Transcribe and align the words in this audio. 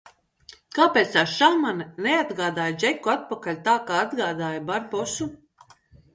Kāpēc 0.77 1.11
tā 1.15 1.25
šamane 1.33 1.85
neatgādāja 2.05 2.75
Džeku 2.79 3.13
atpakaļ 3.15 3.61
tā, 3.69 3.77
kā 3.93 4.01
atgādāja 4.07 4.67
Barbosu? 4.73 5.31